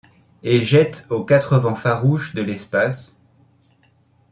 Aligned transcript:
Et 0.41 0.63
jette 0.63 1.05
aux 1.11 1.23
quatre 1.23 1.59
vents 1.59 1.75
farouches 1.75 2.33
de 2.33 2.41
l'espace 2.41 3.19